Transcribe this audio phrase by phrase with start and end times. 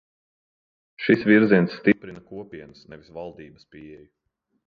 [1.07, 4.09] Šis virziens stiprina Kopienas, nevis valdības pieeju.